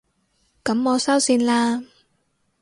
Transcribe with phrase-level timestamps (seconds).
[0.63, 1.85] 噉我收線喇